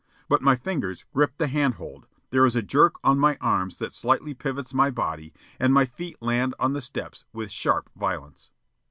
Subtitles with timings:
[0.27, 3.93] But my fingers grip the hand hold, there is a jerk on my arms that
[3.93, 8.49] slightly pivots my body, and my feet land on the steps with sharp violence.